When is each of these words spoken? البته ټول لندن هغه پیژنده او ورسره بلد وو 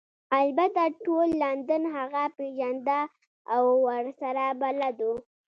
البته 0.39 0.81
ټول 1.05 1.27
لندن 1.43 1.81
هغه 1.95 2.23
پیژنده 2.37 2.99
او 3.53 3.63
ورسره 3.87 4.43
بلد 4.61 4.97
وو 5.05 5.13